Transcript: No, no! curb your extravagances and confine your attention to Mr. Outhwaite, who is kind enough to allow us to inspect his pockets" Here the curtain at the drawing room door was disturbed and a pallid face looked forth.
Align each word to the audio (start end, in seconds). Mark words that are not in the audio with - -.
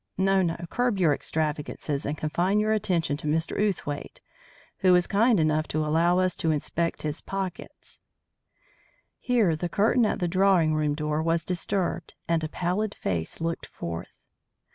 No, 0.17 0.41
no! 0.41 0.57
curb 0.71 0.97
your 0.97 1.13
extravagances 1.13 2.07
and 2.07 2.17
confine 2.17 2.59
your 2.59 2.73
attention 2.73 3.17
to 3.17 3.27
Mr. 3.27 3.55
Outhwaite, 3.61 4.19
who 4.79 4.95
is 4.95 5.05
kind 5.05 5.39
enough 5.39 5.67
to 5.67 5.85
allow 5.85 6.17
us 6.17 6.35
to 6.37 6.49
inspect 6.49 7.03
his 7.03 7.21
pockets" 7.21 8.01
Here 9.19 9.55
the 9.55 9.69
curtain 9.69 10.07
at 10.07 10.17
the 10.17 10.27
drawing 10.27 10.73
room 10.73 10.95
door 10.95 11.21
was 11.21 11.45
disturbed 11.45 12.15
and 12.27 12.43
a 12.43 12.49
pallid 12.49 12.95
face 12.95 13.39
looked 13.39 13.67
forth. 13.67 14.23